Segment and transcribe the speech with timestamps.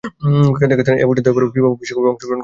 [0.57, 2.39] কাজাখস্তান এপর্যন্ত একবারও ফিফা বিশ্বকাপে অংশগ্রহণ করতে পারেনি।